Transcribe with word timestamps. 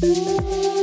Música 0.00 0.77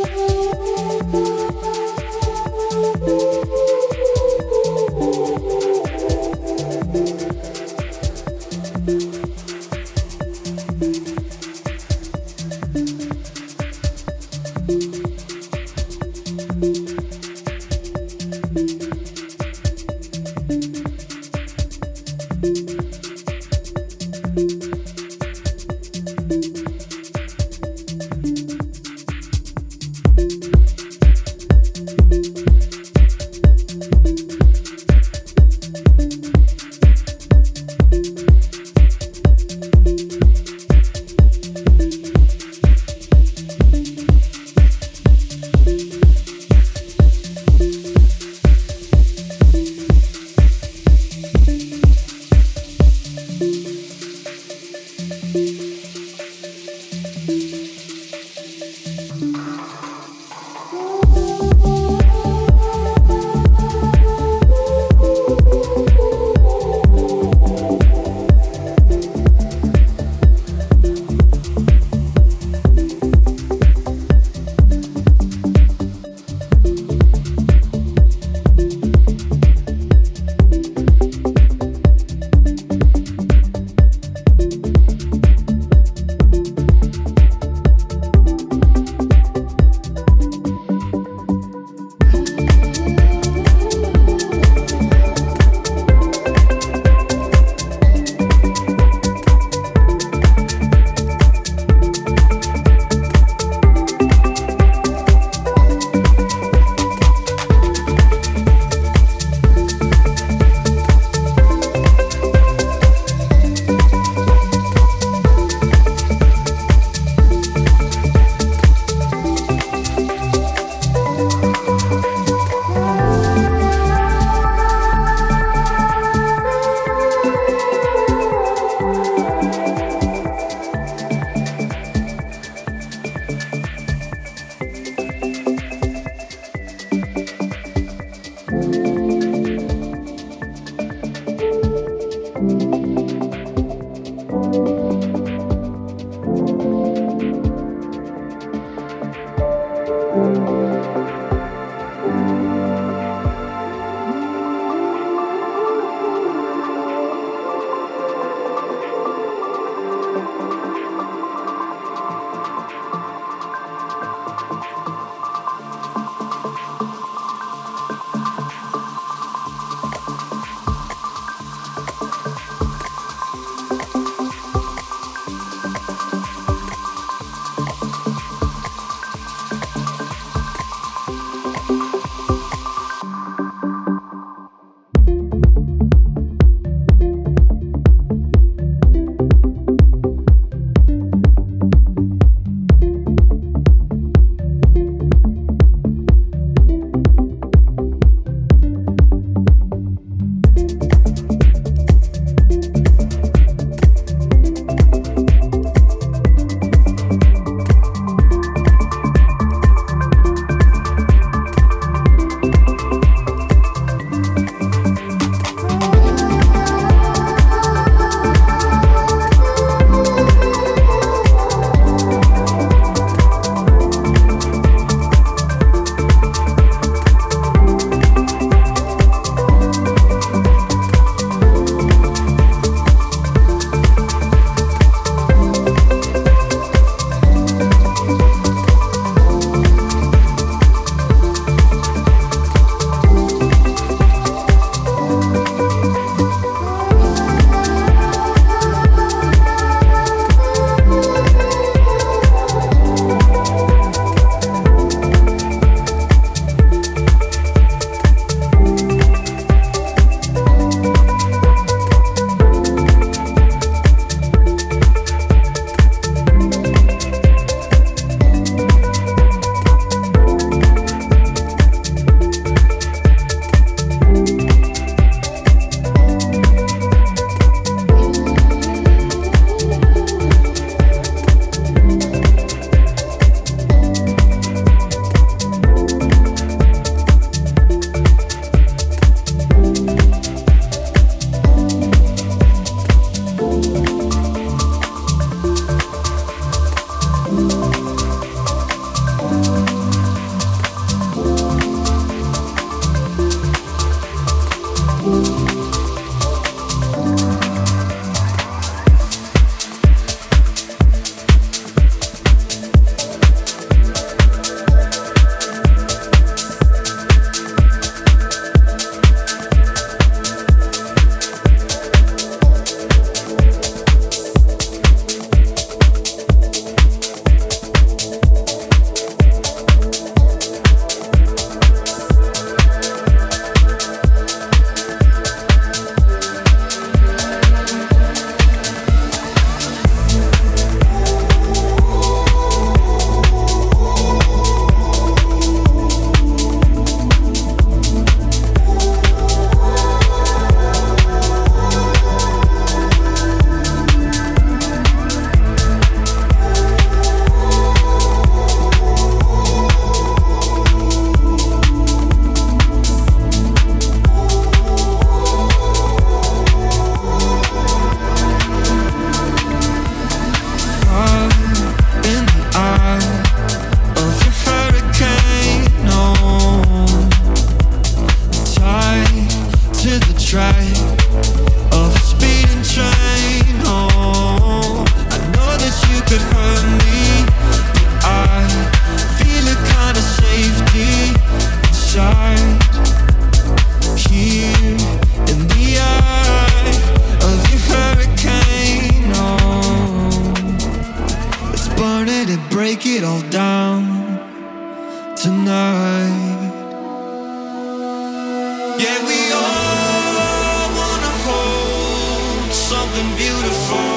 something 412.66 413.10
beautiful. 413.16 413.94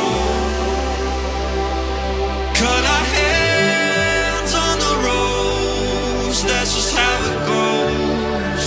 Cut 2.61 2.83
our 2.95 3.07
hands 3.17 4.53
on 4.67 4.77
the 4.85 4.95
rose, 5.09 6.41
that's 6.45 6.75
just 6.77 6.93
how 7.01 7.17
it 7.31 7.39
goes. 7.55 8.65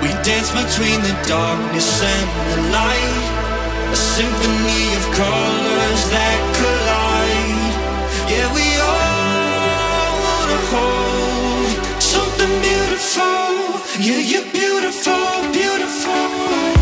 We 0.00 0.08
dance 0.24 0.50
between 0.62 0.98
the 1.04 1.14
darkness 1.28 1.90
and 2.14 2.28
the 2.52 2.60
light, 2.76 3.24
a 3.92 3.98
symphony 4.16 4.84
of 4.98 5.04
colors 5.20 6.02
that 6.16 6.40
collide. 6.56 7.74
Yeah, 8.32 8.48
we 8.56 8.68
all 8.88 10.12
wanna 10.24 10.60
hold 10.72 11.72
something 12.00 12.54
beautiful. 12.68 13.52
Yeah, 14.06 14.20
you're 14.30 14.50
beautiful, 14.60 15.52
beautiful. 15.52 16.77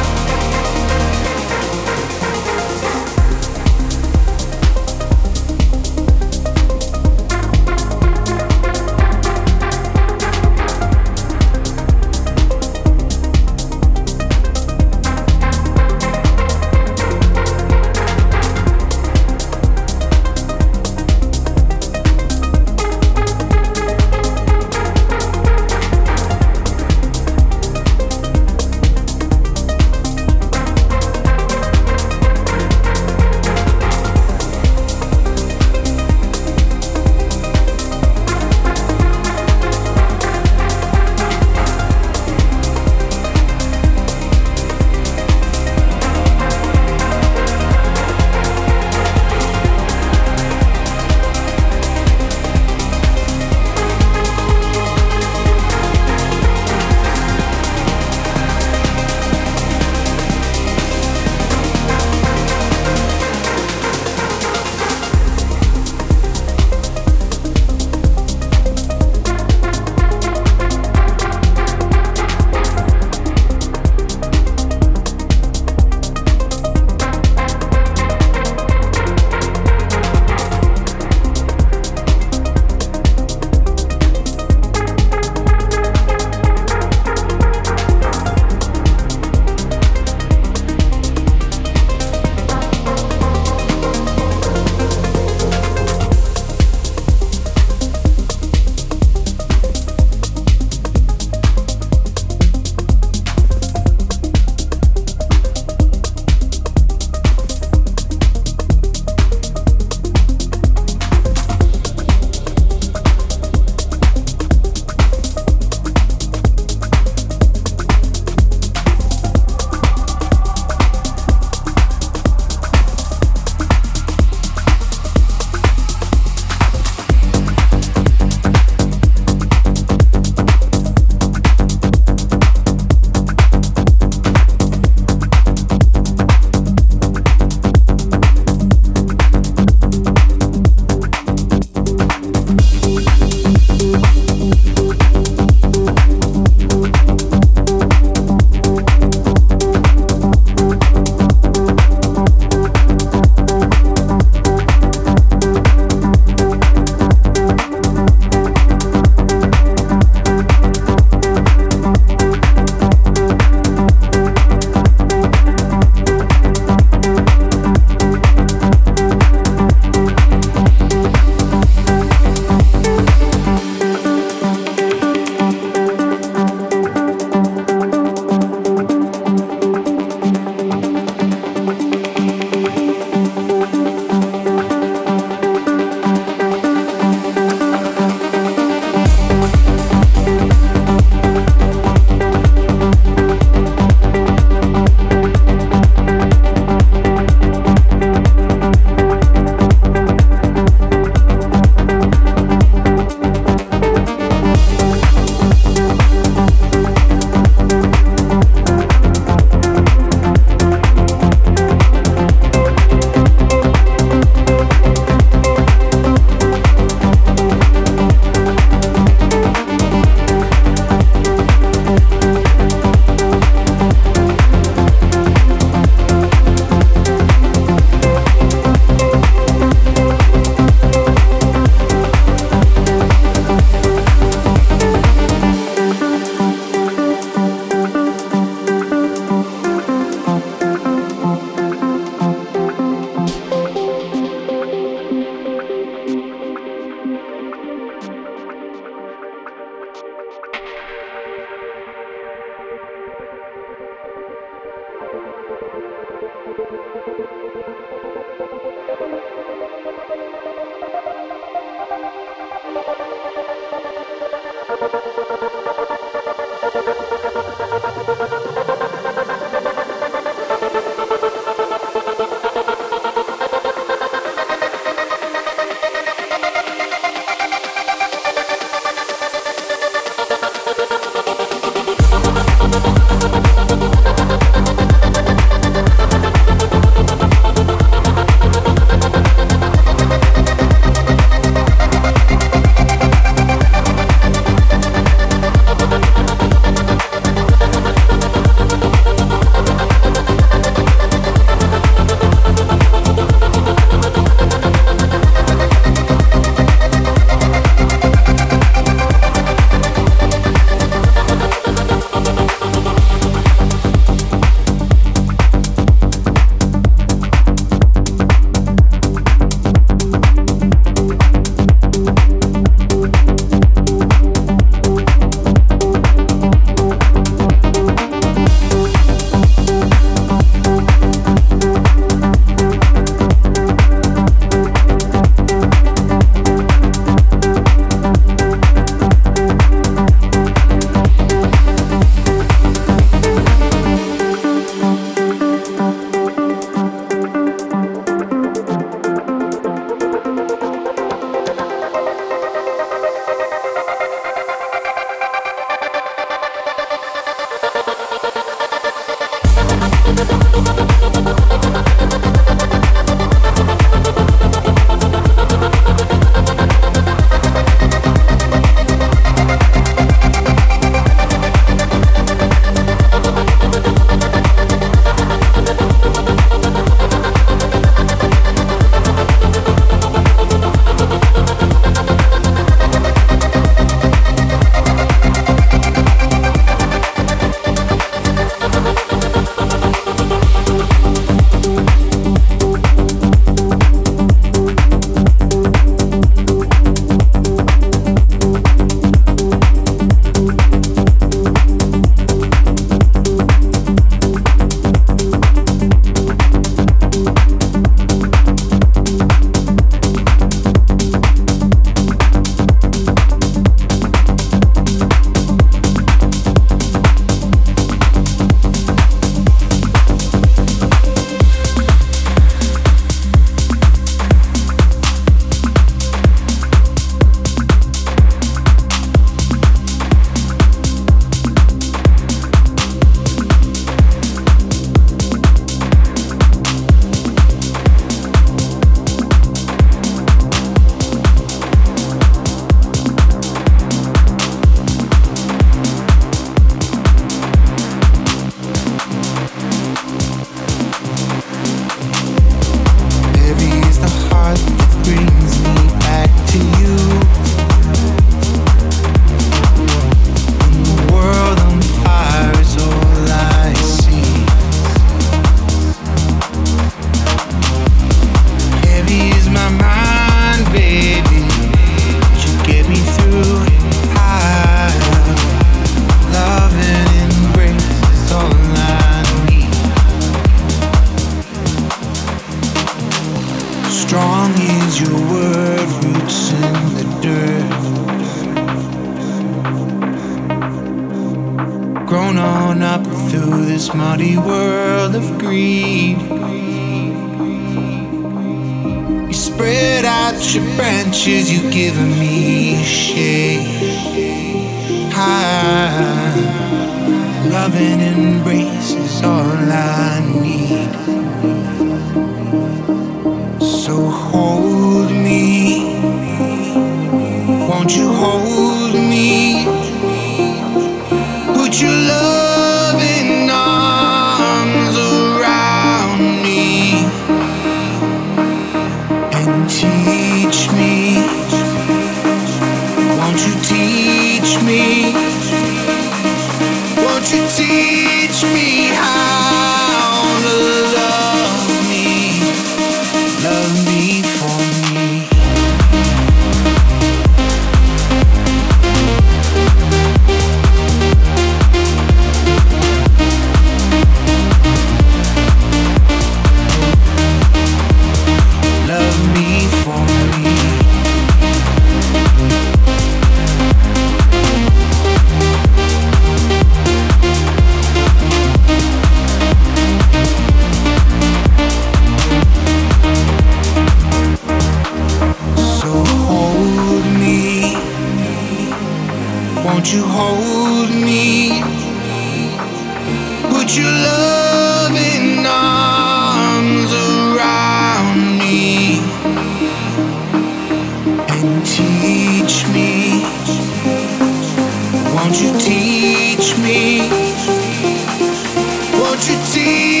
Won't 599.53 600.00